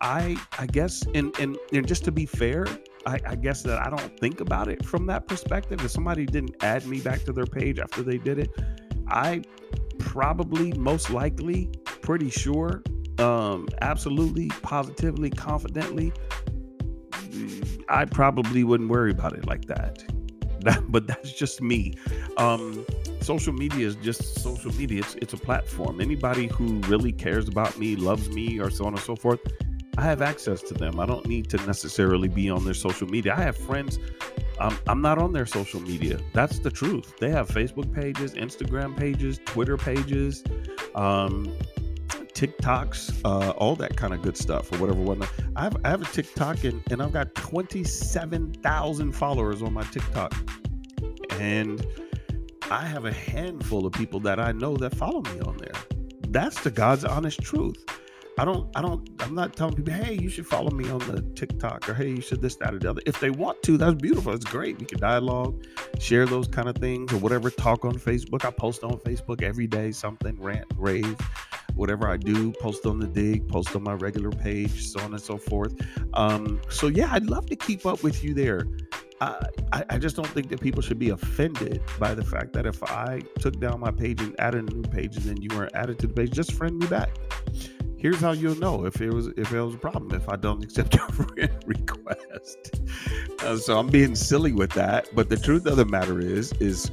I 0.00 0.36
I 0.58 0.66
guess 0.66 1.04
and 1.14 1.32
and, 1.38 1.56
and 1.72 1.86
just 1.86 2.02
to 2.04 2.12
be 2.12 2.26
fair, 2.26 2.66
I, 3.06 3.20
I, 3.24 3.34
guess 3.36 3.62
that 3.62 3.78
I 3.86 3.88
don't 3.88 4.18
think 4.18 4.40
about 4.40 4.68
it 4.68 4.84
from 4.84 5.06
that 5.06 5.28
perspective. 5.28 5.84
If 5.84 5.92
somebody 5.92 6.26
didn't 6.26 6.56
add 6.64 6.86
me 6.86 7.00
back 7.00 7.22
to 7.24 7.32
their 7.32 7.46
page 7.46 7.78
after 7.78 8.02
they 8.02 8.18
did 8.18 8.38
it, 8.38 8.50
I 9.08 9.42
probably, 9.98 10.72
most 10.72 11.10
likely, 11.10 11.70
pretty 11.84 12.30
sure, 12.30 12.82
um, 13.18 13.68
absolutely, 13.80 14.48
positively, 14.62 15.30
confidently, 15.30 16.12
I 17.88 18.04
probably 18.04 18.64
wouldn't 18.64 18.90
worry 18.90 19.10
about 19.10 19.34
it 19.34 19.46
like 19.46 19.64
that. 19.66 20.04
but 20.88 21.06
that's 21.06 21.32
just 21.32 21.60
me. 21.60 21.94
Um, 22.36 22.86
social 23.20 23.52
media 23.52 23.86
is 23.86 23.96
just 23.96 24.40
social 24.40 24.72
media. 24.74 25.00
It's 25.00 25.14
it's 25.16 25.32
a 25.32 25.36
platform. 25.38 26.00
Anybody 26.00 26.46
who 26.46 26.78
really 26.82 27.12
cares 27.12 27.48
about 27.48 27.78
me, 27.78 27.96
loves 27.96 28.28
me, 28.30 28.60
or 28.60 28.70
so 28.70 28.84
on 28.84 28.94
and 28.94 29.02
so 29.02 29.16
forth 29.16 29.40
I 29.98 30.02
have 30.02 30.22
access 30.22 30.62
to 30.62 30.74
them. 30.74 30.98
I 30.98 31.06
don't 31.06 31.26
need 31.26 31.50
to 31.50 31.58
necessarily 31.66 32.28
be 32.28 32.48
on 32.48 32.64
their 32.64 32.74
social 32.74 33.06
media. 33.06 33.34
I 33.36 33.42
have 33.42 33.56
friends. 33.56 33.98
I'm, 34.58 34.78
I'm 34.86 35.02
not 35.02 35.18
on 35.18 35.32
their 35.32 35.44
social 35.44 35.80
media. 35.80 36.18
That's 36.32 36.60
the 36.60 36.70
truth. 36.70 37.18
They 37.18 37.30
have 37.30 37.48
Facebook 37.48 37.92
pages, 37.92 38.32
Instagram 38.34 38.96
pages, 38.96 39.38
Twitter 39.44 39.76
pages, 39.76 40.44
um, 40.94 41.54
TikToks, 42.42 43.20
uh, 43.24 43.50
all 43.50 43.76
that 43.76 43.96
kind 43.96 44.12
of 44.12 44.20
good 44.20 44.36
stuff 44.36 44.72
or 44.72 44.78
whatever. 44.78 45.00
Whatnot. 45.00 45.30
I 45.54 45.62
have, 45.62 45.76
I 45.84 45.90
have 45.90 46.02
a 46.02 46.06
TikTok 46.06 46.64
and, 46.64 46.82
and 46.90 47.00
I've 47.00 47.12
got 47.12 47.32
27,000 47.36 49.12
followers 49.12 49.62
on 49.62 49.72
my 49.72 49.84
TikTok. 49.84 50.34
And 51.38 51.86
I 52.68 52.84
have 52.84 53.04
a 53.04 53.12
handful 53.12 53.86
of 53.86 53.92
people 53.92 54.18
that 54.20 54.40
I 54.40 54.50
know 54.50 54.76
that 54.78 54.92
follow 54.96 55.22
me 55.22 55.38
on 55.38 55.56
there. 55.58 55.80
That's 56.30 56.60
the 56.64 56.72
God's 56.72 57.04
honest 57.04 57.40
truth. 57.40 57.76
I 58.38 58.44
don't, 58.44 58.68
I 58.74 58.82
don't, 58.82 59.08
I'm 59.20 59.36
not 59.36 59.54
telling 59.54 59.76
people, 59.76 59.92
hey, 59.92 60.14
you 60.14 60.28
should 60.28 60.46
follow 60.46 60.70
me 60.70 60.90
on 60.90 60.98
the 61.00 61.22
TikTok 61.36 61.88
or 61.88 61.94
hey, 61.94 62.08
you 62.08 62.20
should 62.22 62.42
this, 62.42 62.56
that, 62.56 62.74
or 62.74 62.80
the 62.80 62.90
other. 62.90 63.02
If 63.06 63.20
they 63.20 63.30
want 63.30 63.62
to, 63.64 63.76
that's 63.76 63.94
beautiful. 63.94 64.32
It's 64.32 64.44
great. 64.44 64.80
We 64.80 64.86
can 64.86 64.98
dialogue, 64.98 65.62
share 66.00 66.26
those 66.26 66.48
kind 66.48 66.68
of 66.68 66.74
things 66.74 67.12
or 67.12 67.18
whatever. 67.18 67.50
Talk 67.50 67.84
on 67.84 67.94
Facebook. 67.94 68.44
I 68.44 68.50
post 68.50 68.82
on 68.82 68.98
Facebook 68.98 69.42
every 69.42 69.68
day, 69.68 69.92
something, 69.92 70.40
rant, 70.40 70.64
rave, 70.76 71.16
whatever 71.74 72.08
I 72.08 72.16
do, 72.16 72.52
post 72.52 72.86
on 72.86 72.98
the 72.98 73.06
dig, 73.06 73.48
post 73.48 73.74
on 73.74 73.82
my 73.82 73.94
regular 73.94 74.30
page, 74.30 74.86
so 74.86 75.00
on 75.00 75.12
and 75.12 75.22
so 75.22 75.36
forth. 75.36 75.74
Um, 76.14 76.60
so 76.68 76.88
yeah, 76.88 77.12
I'd 77.12 77.26
love 77.26 77.46
to 77.46 77.56
keep 77.56 77.86
up 77.86 78.02
with 78.02 78.22
you 78.22 78.34
there. 78.34 78.66
I, 79.20 79.84
I 79.88 79.98
just 79.98 80.16
don't 80.16 80.26
think 80.26 80.48
that 80.48 80.60
people 80.60 80.82
should 80.82 80.98
be 80.98 81.10
offended 81.10 81.80
by 82.00 82.12
the 82.12 82.24
fact 82.24 82.52
that 82.54 82.66
if 82.66 82.82
I 82.82 83.22
took 83.38 83.60
down 83.60 83.78
my 83.78 83.92
page 83.92 84.20
and 84.20 84.34
added 84.40 84.68
a 84.68 84.74
new 84.74 84.82
page 84.82 85.16
and 85.16 85.24
then 85.24 85.40
you 85.40 85.48
weren't 85.56 85.72
added 85.76 86.00
to 86.00 86.08
the 86.08 86.12
page, 86.12 86.32
just 86.32 86.52
friend 86.52 86.76
me 86.76 86.88
back 86.88 87.16
here's 88.02 88.18
how 88.18 88.32
you'll 88.32 88.58
know 88.58 88.84
if 88.84 89.00
it 89.00 89.14
was 89.14 89.28
if 89.36 89.52
it 89.52 89.62
was 89.62 89.74
a 89.76 89.78
problem 89.78 90.12
if 90.12 90.28
I 90.28 90.34
don't 90.34 90.62
accept 90.64 90.94
your 90.94 91.08
friend 91.08 91.50
request. 91.66 92.80
Uh, 93.38 93.56
so 93.56 93.78
I'm 93.78 93.86
being 93.86 94.16
silly 94.16 94.52
with 94.52 94.72
that, 94.72 95.08
but 95.14 95.28
the 95.30 95.36
truth 95.36 95.66
of 95.66 95.76
the 95.76 95.86
matter 95.86 96.18
is 96.18 96.52
is 96.54 96.90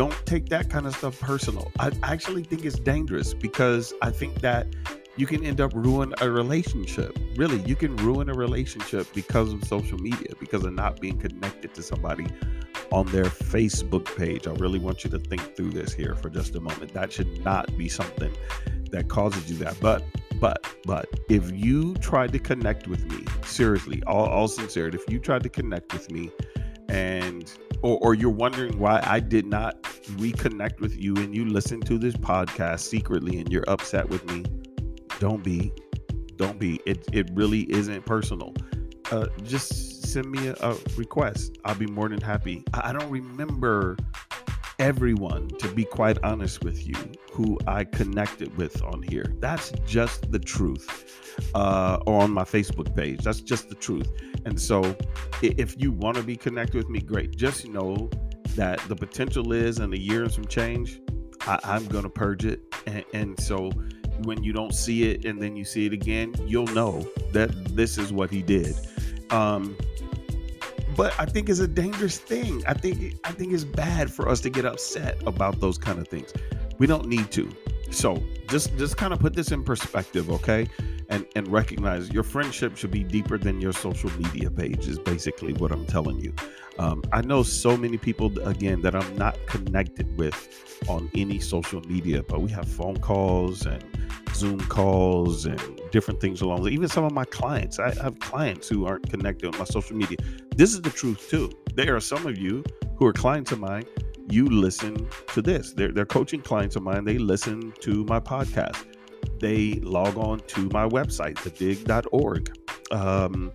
don't 0.00 0.24
take 0.24 0.48
that 0.48 0.70
kind 0.70 0.86
of 0.86 0.96
stuff 0.96 1.20
personal. 1.20 1.70
I 1.78 1.92
actually 2.02 2.42
think 2.42 2.64
it's 2.64 2.78
dangerous 2.78 3.34
because 3.34 3.92
I 4.00 4.10
think 4.10 4.40
that 4.40 4.66
you 5.18 5.26
can 5.26 5.44
end 5.44 5.60
up 5.60 5.74
ruin 5.74 6.14
a 6.22 6.30
relationship. 6.30 7.18
Really, 7.36 7.60
you 7.64 7.76
can 7.76 7.94
ruin 7.96 8.30
a 8.30 8.32
relationship 8.32 9.08
because 9.14 9.52
of 9.52 9.62
social 9.64 9.98
media, 9.98 10.28
because 10.40 10.64
of 10.64 10.72
not 10.72 11.02
being 11.02 11.18
connected 11.18 11.74
to 11.74 11.82
somebody 11.82 12.26
on 12.90 13.08
their 13.08 13.26
Facebook 13.26 14.06
page. 14.16 14.46
I 14.46 14.52
really 14.52 14.78
want 14.78 15.04
you 15.04 15.10
to 15.10 15.18
think 15.18 15.54
through 15.54 15.72
this 15.72 15.92
here 15.92 16.14
for 16.14 16.30
just 16.30 16.56
a 16.56 16.60
moment. 16.60 16.94
That 16.94 17.12
should 17.12 17.44
not 17.44 17.76
be 17.76 17.90
something 17.90 18.34
that 18.92 19.08
causes 19.08 19.50
you 19.50 19.58
that. 19.58 19.78
But 19.80 20.02
but 20.40 20.66
but 20.86 21.10
if 21.28 21.52
you 21.52 21.92
tried 21.96 22.32
to 22.32 22.38
connect 22.38 22.88
with 22.88 23.04
me, 23.12 23.26
seriously, 23.44 24.02
all, 24.06 24.24
all 24.24 24.48
sincerity, 24.48 24.96
if 24.96 25.12
you 25.12 25.18
tried 25.18 25.42
to 25.42 25.50
connect 25.50 25.92
with 25.92 26.10
me 26.10 26.30
and 26.88 27.52
or, 27.82 27.98
or 28.02 28.14
you're 28.14 28.30
wondering 28.30 28.78
why 28.78 29.00
I 29.04 29.20
did 29.20 29.46
not 29.46 29.82
reconnect 30.18 30.80
with 30.80 30.96
you 30.96 31.16
and 31.16 31.34
you 31.34 31.44
listen 31.44 31.80
to 31.82 31.98
this 31.98 32.14
podcast 32.14 32.80
secretly 32.80 33.38
and 33.38 33.50
you're 33.50 33.68
upset 33.68 34.08
with 34.08 34.24
me, 34.30 34.44
don't 35.18 35.42
be. 35.42 35.72
Don't 36.36 36.58
be. 36.58 36.80
It 36.86 37.06
it 37.12 37.30
really 37.34 37.70
isn't 37.70 38.06
personal. 38.06 38.54
Uh, 39.10 39.26
just 39.42 40.02
send 40.04 40.30
me 40.30 40.48
a, 40.48 40.54
a 40.60 40.76
request. 40.96 41.58
I'll 41.64 41.74
be 41.74 41.86
more 41.86 42.08
than 42.08 42.20
happy. 42.20 42.64
I, 42.72 42.92
don't 42.92 43.10
remember 43.10 43.96
everyone, 44.78 45.48
to 45.58 45.68
be 45.68 45.84
quite 45.84 46.16
honest 46.22 46.62
with 46.62 46.86
you, 46.86 46.94
who 47.32 47.58
I 47.66 47.84
connected 47.84 48.56
with 48.56 48.82
on 48.82 49.02
here. 49.02 49.34
That's 49.40 49.72
just 49.84 50.30
the 50.30 50.38
truth. 50.38 51.16
Uh, 51.54 51.98
or 52.06 52.22
on 52.22 52.32
my 52.32 52.44
Facebook 52.44 52.94
page. 52.94 53.22
That's 53.22 53.40
just 53.40 53.68
the 53.68 53.74
truth. 53.74 54.10
And 54.44 54.60
so 54.60 54.96
if 55.42 55.80
you 55.80 55.90
want 55.90 56.16
to 56.16 56.22
be 56.22 56.36
connected 56.36 56.76
with 56.76 56.88
me, 56.88 57.00
great. 57.00 57.36
Just 57.36 57.66
know 57.66 58.10
that 58.60 58.78
the 58.88 58.94
potential 58.94 59.54
is 59.54 59.78
in 59.78 59.90
a 59.94 59.96
year 59.96 60.24
and 60.24 60.30
some 60.30 60.44
change, 60.44 61.00
I, 61.46 61.58
am 61.64 61.86
going 61.86 62.04
to 62.04 62.10
purge 62.10 62.44
it. 62.44 62.60
And, 62.84 63.02
and 63.14 63.40
so 63.40 63.70
when 64.24 64.44
you 64.44 64.52
don't 64.52 64.74
see 64.74 65.10
it 65.10 65.24
and 65.24 65.40
then 65.40 65.56
you 65.56 65.64
see 65.64 65.86
it 65.86 65.94
again, 65.94 66.34
you'll 66.46 66.66
know 66.66 67.08
that 67.32 67.50
this 67.74 67.96
is 67.96 68.12
what 68.12 68.28
he 68.28 68.42
did. 68.42 68.76
Um, 69.30 69.78
but 70.94 71.18
I 71.18 71.24
think 71.24 71.48
it's 71.48 71.60
a 71.60 71.66
dangerous 71.66 72.18
thing. 72.18 72.62
I 72.66 72.74
think 72.74 73.14
I 73.24 73.32
think 73.32 73.54
it's 73.54 73.64
bad 73.64 74.12
for 74.12 74.28
us 74.28 74.42
to 74.42 74.50
get 74.50 74.66
upset 74.66 75.16
about 75.26 75.58
those 75.60 75.78
kind 75.78 75.98
of 75.98 76.06
things. 76.06 76.30
We 76.76 76.86
don't 76.86 77.06
need 77.06 77.30
to. 77.30 77.50
So 77.90 78.22
just 78.48 78.76
just 78.76 78.98
kind 78.98 79.14
of 79.14 79.20
put 79.20 79.32
this 79.32 79.52
in 79.52 79.64
perspective, 79.64 80.30
okay? 80.30 80.68
And 81.10 81.26
and 81.36 81.46
recognize 81.48 82.10
your 82.10 82.22
friendship 82.22 82.76
should 82.76 82.90
be 82.90 83.04
deeper 83.04 83.36
than 83.36 83.60
your 83.60 83.72
social 83.72 84.10
media 84.18 84.50
page 84.50 84.88
is 84.88 84.98
basically 84.98 85.52
what 85.54 85.70
i'm 85.72 85.84
telling 85.86 86.20
you. 86.20 86.32
Um, 86.78 87.02
i 87.12 87.20
know 87.20 87.42
so 87.42 87.76
many 87.76 87.98
people 87.98 88.26
again 88.48 88.80
that 88.82 88.94
i'm 88.94 89.16
not 89.16 89.36
connected 89.46 90.16
with 90.16 90.38
on 90.88 91.10
any 91.14 91.38
social 91.40 91.82
media 91.82 92.22
but 92.22 92.40
we 92.40 92.50
have 92.52 92.66
phone 92.66 92.96
calls 92.96 93.66
and 93.66 93.84
zoom 94.34 94.60
calls 94.60 95.44
and 95.44 95.60
different 95.90 96.20
things 96.20 96.40
along 96.40 96.66
even 96.68 96.88
some 96.88 97.04
of 97.04 97.12
my 97.12 97.24
clients 97.24 97.78
i 97.78 97.92
have 98.02 98.18
clients 98.20 98.68
who 98.68 98.86
aren't 98.86 99.08
connected 99.10 99.52
on 99.52 99.58
my 99.58 99.64
social 99.64 99.96
media. 99.96 100.16
This 100.56 100.72
is 100.72 100.82
the 100.82 100.90
truth 100.90 101.28
too. 101.28 101.50
There 101.74 101.96
are 101.96 102.00
some 102.00 102.26
of 102.26 102.38
you 102.38 102.64
who 102.96 103.06
are 103.06 103.12
clients 103.12 103.52
of 103.52 103.60
mine 103.60 103.84
you 104.30 104.46
listen 104.46 105.08
to 105.32 105.42
this. 105.42 105.72
They're, 105.72 105.90
they're 105.90 106.06
coaching 106.06 106.40
clients 106.40 106.76
of 106.76 106.82
mine. 106.82 107.04
They 107.04 107.18
listen 107.18 107.72
to 107.80 108.04
my 108.04 108.20
podcast 108.20 108.89
they 109.40 109.74
log 109.80 110.16
on 110.16 110.40
to 110.40 110.68
my 110.68 110.86
website, 110.86 111.34
thedig.org. 111.36 112.56
Um, 112.90 113.52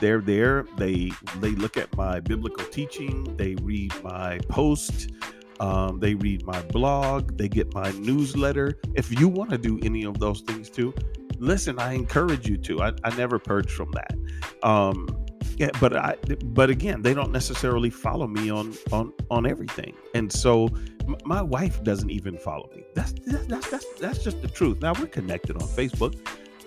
they're 0.00 0.20
there. 0.20 0.66
They 0.76 1.10
they 1.40 1.50
look 1.50 1.76
at 1.76 1.94
my 1.96 2.20
biblical 2.20 2.66
teaching. 2.66 3.36
They 3.36 3.54
read 3.56 3.92
my 4.02 4.38
post. 4.48 5.10
Um, 5.60 6.00
they 6.00 6.14
read 6.14 6.44
my 6.44 6.60
blog. 6.62 7.38
They 7.38 7.48
get 7.48 7.72
my 7.74 7.90
newsletter. 7.92 8.78
If 8.94 9.18
you 9.18 9.28
want 9.28 9.50
to 9.50 9.58
do 9.58 9.78
any 9.82 10.04
of 10.04 10.18
those 10.18 10.42
things 10.42 10.68
too, 10.68 10.92
listen. 11.38 11.78
I 11.78 11.94
encourage 11.94 12.48
you 12.48 12.58
to. 12.58 12.82
I, 12.82 12.92
I 13.04 13.16
never 13.16 13.38
purge 13.38 13.70
from 13.70 13.90
that. 13.92 14.14
Um, 14.62 15.06
yeah, 15.56 15.70
but 15.80 15.96
I 15.96 16.16
but 16.44 16.68
again, 16.68 17.00
they 17.00 17.14
don't 17.14 17.32
necessarily 17.32 17.88
follow 17.88 18.26
me 18.26 18.50
on 18.50 18.74
on 18.92 19.12
on 19.30 19.46
everything, 19.46 19.94
and 20.14 20.30
so 20.30 20.68
my 21.24 21.42
wife 21.42 21.82
doesn't 21.82 22.10
even 22.10 22.36
follow 22.38 22.68
me. 22.74 22.84
That's 22.94 23.12
that's 23.26 23.68
that's 23.70 23.86
that's 24.00 24.24
just 24.24 24.42
the 24.42 24.48
truth. 24.48 24.80
Now 24.80 24.92
we're 24.98 25.06
connected 25.06 25.56
on 25.56 25.68
Facebook, 25.68 26.18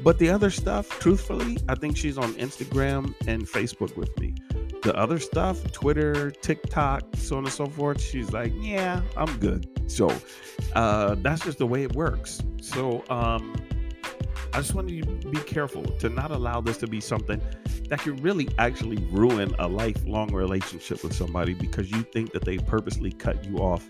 but 0.01 0.17
the 0.17 0.29
other 0.29 0.50
stuff, 0.50 0.88
truthfully, 1.00 1.58
I 1.67 1.75
think 1.75 1.98
she's 1.98 2.17
on 2.17 2.34
Instagram 2.34 3.13
and 3.27 3.48
Facebook 3.48 3.96
with 3.98 4.17
me. 4.19 4.36
The 4.81 4.96
other 4.96 5.19
stuff, 5.19 5.72
Twitter, 5.72 6.31
TikTok, 6.31 7.03
so 7.17 7.38
on 7.38 7.43
and 7.43 7.53
so 7.53 7.65
forth, 7.65 8.01
she's 8.01 8.31
like, 8.31 8.53
yeah, 8.55 9.01
I'm 9.17 9.38
good. 9.38 9.67
So 9.91 10.10
uh, 10.74 11.15
that's 11.15 11.43
just 11.43 11.58
the 11.58 11.67
way 11.67 11.84
it 11.84 11.96
works. 11.96 12.41
So 12.62 13.03
um, 13.10 13.53
I 14.53 14.58
just 14.58 14.74
want 14.74 14.89
you 14.89 15.01
to 15.01 15.27
be 15.29 15.39
careful 15.39 15.84
to 15.84 16.08
not 16.08 16.31
allow 16.31 16.62
this 16.62 16.77
to 16.77 16.88
be 16.88 17.01
something 17.01 17.41
that 17.89 18.00
could 18.00 18.24
really 18.24 18.48
actually 18.58 19.03
ruin 19.12 19.53
a 19.60 19.67
lifelong 19.67 20.34
relationship 20.34 21.03
with 21.03 21.13
somebody 21.13 21.53
because 21.53 21.91
you 21.91 22.03
think 22.03 22.31
that 22.31 22.46
they 22.46 22.58
purposely 22.58 23.12
cut 23.12 23.43
you 23.43 23.58
off 23.58 23.86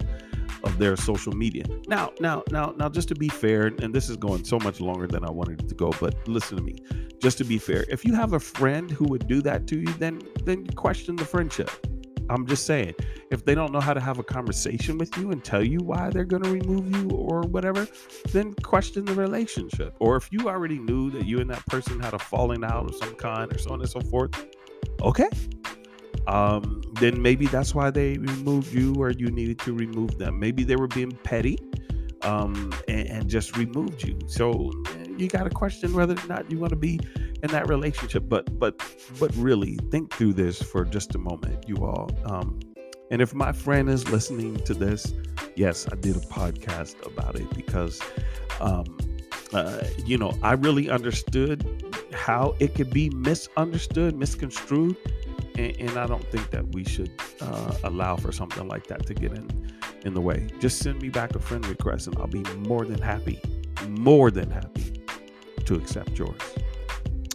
of 0.63 0.77
their 0.77 0.95
social 0.95 1.33
media. 1.33 1.65
Now, 1.87 2.11
now, 2.19 2.43
now, 2.51 2.73
now, 2.77 2.89
just 2.89 3.07
to 3.09 3.15
be 3.15 3.29
fair, 3.29 3.67
and 3.67 3.93
this 3.93 4.09
is 4.09 4.17
going 4.17 4.43
so 4.43 4.59
much 4.59 4.81
longer 4.81 5.07
than 5.07 5.23
I 5.23 5.31
wanted 5.31 5.61
it 5.61 5.69
to 5.69 5.75
go, 5.75 5.91
but 5.99 6.15
listen 6.27 6.57
to 6.57 6.63
me. 6.63 6.75
Just 7.21 7.37
to 7.39 7.43
be 7.43 7.57
fair, 7.57 7.85
if 7.89 8.05
you 8.05 8.13
have 8.13 8.33
a 8.33 8.39
friend 8.39 8.89
who 8.89 9.05
would 9.05 9.27
do 9.27 9.41
that 9.41 9.67
to 9.67 9.79
you, 9.79 9.91
then 9.93 10.21
then 10.45 10.65
question 10.67 11.15
the 11.15 11.25
friendship. 11.25 11.69
I'm 12.29 12.45
just 12.45 12.65
saying, 12.65 12.93
if 13.31 13.43
they 13.43 13.55
don't 13.55 13.73
know 13.73 13.79
how 13.79 13.93
to 13.93 13.99
have 13.99 14.19
a 14.19 14.23
conversation 14.23 14.97
with 14.97 15.15
you 15.17 15.31
and 15.31 15.43
tell 15.43 15.63
you 15.63 15.79
why 15.79 16.11
they're 16.11 16.25
going 16.25 16.43
to 16.43 16.51
remove 16.51 16.95
you 16.95 17.09
or 17.09 17.41
whatever, 17.41 17.87
then 18.31 18.53
question 18.55 19.05
the 19.05 19.15
relationship. 19.15 19.95
Or 19.99 20.15
if 20.15 20.29
you 20.31 20.47
already 20.47 20.77
knew 20.79 21.09
that 21.11 21.25
you 21.25 21.39
and 21.39 21.49
that 21.49 21.65
person 21.65 21.99
had 21.99 22.13
a 22.13 22.19
falling 22.19 22.63
out 22.63 22.87
of 22.87 22.95
some 22.95 23.15
kind 23.15 23.53
or 23.53 23.57
so 23.57 23.71
on 23.71 23.81
and 23.81 23.89
so 23.89 23.99
forth, 24.01 24.47
okay. 25.01 25.29
Um, 26.27 26.81
then 26.99 27.21
maybe 27.21 27.47
that's 27.47 27.73
why 27.73 27.89
they 27.89 28.17
removed 28.17 28.73
you 28.73 28.95
or 28.95 29.11
you 29.11 29.27
needed 29.31 29.59
to 29.59 29.73
remove 29.73 30.17
them. 30.17 30.39
Maybe 30.39 30.63
they 30.63 30.75
were 30.75 30.87
being 30.87 31.11
petty 31.11 31.57
um, 32.21 32.73
and, 32.87 33.07
and 33.07 33.29
just 33.29 33.57
removed 33.57 34.03
you. 34.03 34.17
So 34.27 34.71
you 35.17 35.27
got 35.27 35.43
to 35.43 35.49
question 35.49 35.93
whether 35.93 36.13
or 36.13 36.27
not 36.27 36.49
you 36.51 36.59
want 36.59 36.71
to 36.71 36.75
be 36.75 36.99
in 37.41 37.49
that 37.51 37.67
relationship. 37.67 38.23
But 38.27 38.59
but 38.59 38.81
but 39.19 39.35
really 39.35 39.77
think 39.91 40.13
through 40.13 40.33
this 40.33 40.61
for 40.61 40.85
just 40.85 41.15
a 41.15 41.19
moment, 41.19 41.67
you 41.67 41.77
all. 41.77 42.09
Um, 42.25 42.59
and 43.11 43.21
if 43.21 43.33
my 43.33 43.51
friend 43.51 43.89
is 43.89 44.07
listening 44.09 44.57
to 44.65 44.73
this, 44.73 45.13
yes, 45.55 45.87
I 45.91 45.95
did 45.95 46.15
a 46.15 46.19
podcast 46.19 47.03
about 47.07 47.35
it 47.35 47.49
because, 47.55 47.99
um, 48.61 48.85
uh, 49.51 49.83
you 50.05 50.15
know, 50.15 50.37
I 50.43 50.53
really 50.53 50.91
understood 50.91 51.65
how 52.13 52.55
it 52.59 52.75
could 52.75 52.91
be 52.91 53.09
misunderstood, 53.09 54.15
misconstrued, 54.15 54.95
and, 55.59 55.77
and 55.79 55.97
I 55.99 56.07
don't 56.07 56.25
think 56.31 56.49
that 56.51 56.73
we 56.73 56.83
should 56.83 57.11
uh, 57.41 57.77
allow 57.83 58.15
for 58.15 58.31
something 58.31 58.67
like 58.67 58.87
that 58.87 59.05
to 59.07 59.13
get 59.13 59.33
in 59.33 59.71
in 60.05 60.13
the 60.13 60.21
way. 60.21 60.47
Just 60.59 60.79
send 60.79 61.01
me 61.01 61.09
back 61.09 61.35
a 61.35 61.39
friend 61.39 61.65
request, 61.67 62.07
and 62.07 62.17
I'll 62.17 62.27
be 62.27 62.43
more 62.57 62.85
than 62.85 63.01
happy, 63.01 63.41
more 63.87 64.31
than 64.31 64.49
happy 64.49 65.03
to 65.65 65.75
accept 65.75 66.17
yours. 66.17 66.39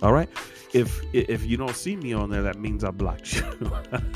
All 0.02 0.12
right. 0.12 0.28
If 0.73 1.02
if 1.12 1.45
you 1.47 1.57
don't 1.57 1.76
see 1.76 1.97
me 1.97 2.12
on 2.14 2.31
there, 2.31 2.43
that 2.43 2.59
means 2.59 2.83
I 2.83 2.90
blocked 2.90 3.37
you. 3.37 3.45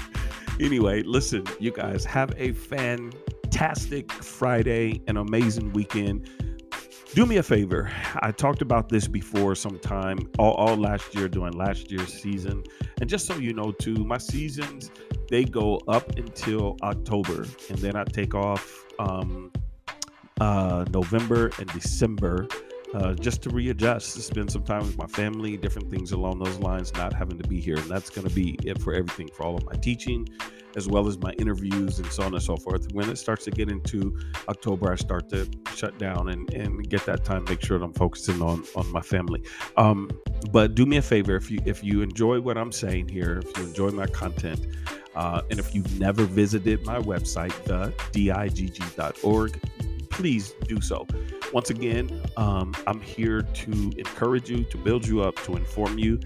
anyway, 0.60 1.02
listen, 1.02 1.44
you 1.60 1.70
guys 1.70 2.04
have 2.04 2.32
a 2.36 2.52
fantastic 2.52 4.10
Friday, 4.12 5.02
an 5.06 5.18
amazing 5.18 5.72
weekend. 5.72 6.28
Do 7.18 7.26
me 7.26 7.38
a 7.38 7.42
favor. 7.42 7.90
I 8.20 8.30
talked 8.30 8.62
about 8.62 8.88
this 8.88 9.08
before 9.08 9.56
sometime, 9.56 10.20
all, 10.38 10.52
all 10.52 10.76
last 10.76 11.16
year 11.16 11.26
during 11.26 11.52
last 11.52 11.90
year's 11.90 12.12
season. 12.12 12.62
And 13.00 13.10
just 13.10 13.26
so 13.26 13.34
you 13.34 13.52
know, 13.52 13.72
too, 13.72 14.04
my 14.04 14.18
seasons 14.18 14.92
they 15.28 15.42
go 15.42 15.80
up 15.88 16.16
until 16.16 16.76
October, 16.80 17.44
and 17.70 17.78
then 17.78 17.96
I 17.96 18.04
take 18.04 18.36
off 18.36 18.84
um, 19.00 19.50
uh, 20.40 20.84
November 20.92 21.50
and 21.58 21.66
December 21.72 22.46
uh, 22.94 23.14
just 23.14 23.42
to 23.42 23.50
readjust, 23.50 24.14
to 24.14 24.22
spend 24.22 24.50
some 24.50 24.62
time 24.62 24.80
with 24.80 24.96
my 24.96 25.06
family, 25.06 25.56
different 25.56 25.90
things 25.90 26.12
along 26.12 26.38
those 26.38 26.58
lines, 26.58 26.92
not 26.94 27.12
having 27.12 27.38
to 27.38 27.46
be 27.48 27.60
here. 27.60 27.76
And 27.76 27.88
that's 27.88 28.10
going 28.10 28.26
to 28.26 28.34
be 28.34 28.58
it 28.64 28.80
for 28.80 28.94
everything 28.94 29.28
for 29.28 29.44
all 29.44 29.56
of 29.56 29.64
my 29.64 29.74
teaching, 29.74 30.26
as 30.74 30.88
well 30.88 31.06
as 31.06 31.18
my 31.18 31.32
interviews 31.32 31.98
and 31.98 32.10
so 32.10 32.22
on 32.22 32.32
and 32.32 32.42
so 32.42 32.56
forth. 32.56 32.90
When 32.92 33.10
it 33.10 33.16
starts 33.16 33.44
to 33.44 33.50
get 33.50 33.70
into 33.70 34.18
October, 34.48 34.90
I 34.92 34.96
start 34.96 35.28
to 35.30 35.48
shut 35.74 35.98
down 35.98 36.30
and, 36.30 36.52
and 36.54 36.88
get 36.88 37.04
that 37.06 37.24
time, 37.24 37.44
make 37.44 37.60
sure 37.60 37.78
that 37.78 37.84
I'm 37.84 37.92
focusing 37.92 38.40
on 38.42 38.64
on 38.74 38.90
my 38.90 39.02
family. 39.02 39.42
Um, 39.76 40.10
but 40.50 40.74
do 40.74 40.86
me 40.86 40.96
a 40.96 41.02
favor 41.02 41.36
if 41.36 41.50
you 41.50 41.60
if 41.66 41.84
you 41.84 42.00
enjoy 42.02 42.40
what 42.40 42.56
I'm 42.56 42.72
saying 42.72 43.08
here, 43.08 43.42
if 43.44 43.58
you 43.58 43.64
enjoy 43.64 43.90
my 43.90 44.06
content, 44.06 44.66
uh, 45.14 45.42
and 45.50 45.58
if 45.58 45.74
you've 45.74 45.98
never 45.98 46.24
visited 46.24 46.86
my 46.86 46.98
website, 47.00 47.52
the 47.64 47.92
digg.org, 48.12 49.60
please 50.10 50.54
do 50.66 50.80
so. 50.80 51.06
Once 51.52 51.70
again, 51.70 52.22
um, 52.36 52.74
I'm 52.86 53.00
here 53.00 53.42
to 53.42 53.70
encourage 53.96 54.50
you, 54.50 54.64
to 54.64 54.76
build 54.76 55.06
you 55.06 55.22
up, 55.22 55.36
to 55.44 55.56
inform 55.56 55.98
you. 55.98 56.20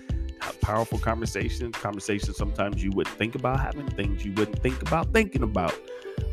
Powerful 0.61 0.99
conversations, 0.99 1.76
conversations 1.76 2.37
sometimes 2.37 2.83
you 2.83 2.91
wouldn't 2.91 3.17
think 3.17 3.35
about 3.35 3.61
having, 3.61 3.87
things 3.91 4.25
you 4.25 4.33
wouldn't 4.33 4.61
think 4.62 4.83
about 4.83 5.12
thinking 5.12 5.43
about. 5.43 5.75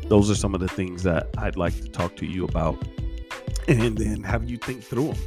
Those 0.08 0.30
are 0.30 0.34
some 0.34 0.54
of 0.54 0.60
the 0.60 0.68
things 0.68 1.02
that 1.04 1.28
I'd 1.38 1.56
like 1.56 1.80
to 1.80 1.88
talk 1.88 2.16
to 2.16 2.26
you 2.26 2.44
about 2.44 2.76
and 3.68 3.96
then 3.96 4.22
have 4.22 4.50
you 4.50 4.56
think 4.56 4.82
through 4.82 5.12
them. 5.12 5.18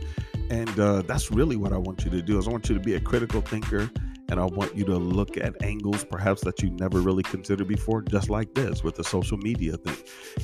And 0.50 0.80
uh, 0.80 1.02
that's 1.04 1.32
really 1.32 1.56
what 1.56 1.72
I 1.72 1.78
want 1.78 2.04
you 2.04 2.12
to 2.12 2.22
do 2.22 2.38
is 2.38 2.48
I 2.48 2.52
want 2.52 2.68
you 2.68 2.76
to 2.76 2.82
be 2.82 2.96
a 2.96 3.00
critical 3.00 3.42
thinker 3.42 3.90
and 4.30 4.40
I 4.40 4.46
want 4.46 4.76
you 4.76 4.86
to 4.86 4.98
look 4.98 5.38
at 5.38 5.62
angles 5.64 6.04
perhaps 6.04 6.42
that 6.42 6.62
you 6.62 6.70
never 6.72 7.00
really 7.00 7.24
considered 7.24 7.68
before, 7.68 8.02
just 8.02 8.30
like 8.30 8.54
this 8.54 8.84
with 8.84 8.96
the 8.96 9.04
social 9.04 9.38
media 9.38 9.78
thing. 9.78 9.98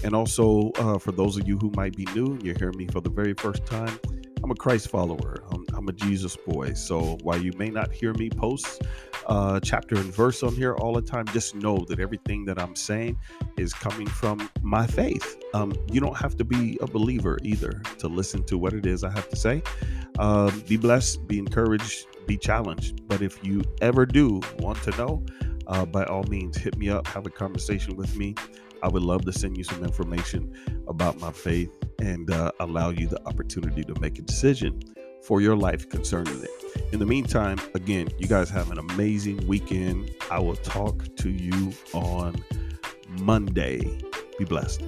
And 0.03 0.13
also, 0.15 0.71
uh, 0.77 0.97
for 0.97 1.11
those 1.11 1.37
of 1.37 1.47
you 1.47 1.57
who 1.57 1.71
might 1.75 1.95
be 1.95 2.05
new 2.15 2.33
and 2.33 2.43
you're 2.43 2.57
hearing 2.57 2.77
me 2.77 2.87
for 2.87 3.01
the 3.01 3.09
very 3.09 3.33
first 3.33 3.65
time, 3.65 3.99
I'm 4.43 4.51
a 4.51 4.55
Christ 4.55 4.89
follower. 4.89 5.43
I'm, 5.51 5.65
I'm 5.73 5.87
a 5.89 5.91
Jesus 5.91 6.35
boy. 6.35 6.73
So 6.73 7.17
while 7.23 7.41
you 7.41 7.51
may 7.57 7.69
not 7.69 7.91
hear 7.91 8.13
me 8.13 8.29
post 8.29 8.81
uh, 9.27 9.59
chapter 9.59 9.95
and 9.95 10.13
verse 10.13 10.43
on 10.43 10.55
here 10.55 10.75
all 10.75 10.93
the 10.93 11.01
time, 11.01 11.25
just 11.27 11.55
know 11.55 11.85
that 11.87 11.99
everything 11.99 12.45
that 12.45 12.59
I'm 12.59 12.75
saying 12.75 13.17
is 13.57 13.73
coming 13.73 14.07
from 14.07 14.49
my 14.61 14.87
faith. 14.87 15.37
Um, 15.53 15.73
you 15.91 15.99
don't 15.99 16.17
have 16.17 16.37
to 16.37 16.43
be 16.43 16.77
a 16.81 16.87
believer 16.87 17.37
either 17.43 17.81
to 17.99 18.07
listen 18.07 18.43
to 18.45 18.57
what 18.57 18.73
it 18.73 18.85
is 18.85 19.03
I 19.03 19.11
have 19.11 19.29
to 19.29 19.35
say. 19.35 19.61
Um, 20.17 20.63
be 20.67 20.77
blessed, 20.77 21.27
be 21.27 21.37
encouraged, 21.37 22.07
be 22.29 22.37
challenged. 22.37 23.07
But 23.07 23.23
if 23.23 23.43
you 23.43 23.63
ever 23.81 24.05
do 24.05 24.39
want 24.59 24.81
to 24.83 24.91
know, 24.91 25.25
uh, 25.65 25.85
by 25.85 26.03
all 26.05 26.23
means, 26.23 26.57
hit 26.57 26.77
me 26.77 26.87
up, 26.89 27.07
have 27.07 27.25
a 27.25 27.29
conversation 27.31 27.95
with 27.95 28.15
me. 28.15 28.35
I 28.83 28.87
would 28.87 29.01
love 29.01 29.25
to 29.25 29.33
send 29.33 29.57
you 29.57 29.63
some 29.63 29.83
information 29.83 30.53
about 30.87 31.19
my 31.19 31.31
faith 31.31 31.71
and 31.99 32.31
uh, 32.31 32.51
allow 32.59 32.91
you 32.91 33.07
the 33.07 33.19
opportunity 33.27 33.83
to 33.83 33.99
make 33.99 34.19
a 34.19 34.21
decision 34.21 34.79
for 35.23 35.41
your 35.41 35.55
life 35.55 35.89
concerning 35.89 36.39
it. 36.41 36.49
In 36.93 36.99
the 36.99 37.05
meantime, 37.05 37.59
again, 37.73 38.09
you 38.19 38.27
guys 38.27 38.49
have 38.51 38.71
an 38.71 38.77
amazing 38.77 39.45
weekend. 39.47 40.11
I 40.29 40.39
will 40.39 40.55
talk 40.55 41.03
to 41.17 41.29
you 41.29 41.73
on 41.93 42.35
Monday. 43.07 43.99
Be 44.37 44.45
blessed. 44.45 44.83